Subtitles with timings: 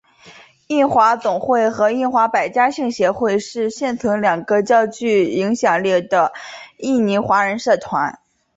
[0.65, 6.31] 印华总会和印华百家姓协会是现存两个较具影响力的
[6.79, 8.17] 印尼华人社团。